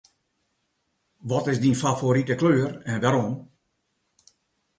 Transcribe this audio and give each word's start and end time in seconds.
Wat 1.29 1.47
is 1.51 1.59
dyn 1.61 1.79
favorite 1.83 2.35
kleur 2.41 2.69
en 2.91 2.97
wêrom? 3.03 3.35